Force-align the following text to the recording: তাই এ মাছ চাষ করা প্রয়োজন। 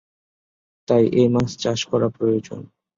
তাই 0.87 1.03
এ 1.13 1.23
মাছ 1.33 1.49
চাষ 1.63 1.79
করা 1.91 2.07
প্রয়োজন। 2.17 2.61